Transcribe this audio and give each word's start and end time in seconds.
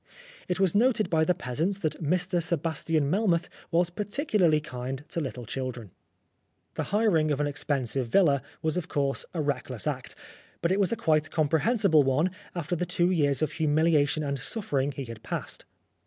It 0.47 0.59
was 0.59 0.73
noted 0.73 1.11
by 1.11 1.23
the 1.25 1.35
peasants 1.35 1.77
tfiat 1.77 2.01
Mr. 2.01 2.41
Sebastian 2.41 3.07
Melmoth 3.11 3.47
was 3.69 3.91
particularly 3.91 4.59
kind 4.59 5.03
to 5.09 5.21
little 5.21 5.45
children. 5.45 5.91
230 6.73 6.73
Oscar 6.73 6.75
Wilde 6.75 6.75
The 6.75 6.89
hiring 6.89 7.31
of 7.31 7.39
an 7.39 7.45
expensive 7.45 8.07
villa 8.07 8.41
was 8.63 8.77
of 8.77 8.87
course 8.87 9.27
a 9.35 9.43
reckless 9.43 9.85
act, 9.85 10.15
but 10.63 10.71
it 10.71 10.79
was 10.79 10.91
a 10.91 10.95
quite 10.95 11.29
comprehensible 11.29 12.01
one, 12.01 12.31
after 12.55 12.75
the 12.75 12.87
two 12.87 13.11
years 13.11 13.43
of 13.43 13.51
humiliation 13.51 14.23
and 14.23 14.39
suffering 14.39 14.91
he 14.91 15.05
had 15.05 15.21
passed. 15.21 15.65